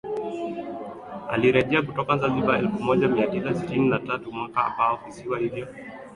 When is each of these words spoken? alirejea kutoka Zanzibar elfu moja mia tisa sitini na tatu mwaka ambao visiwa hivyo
alirejea 1.29 1.81
kutoka 1.81 2.17
Zanzibar 2.17 2.59
elfu 2.59 2.83
moja 2.83 3.07
mia 3.07 3.27
tisa 3.27 3.55
sitini 3.55 3.89
na 3.89 3.99
tatu 3.99 4.31
mwaka 4.31 4.65
ambao 4.65 4.99
visiwa 5.05 5.39
hivyo 5.39 5.67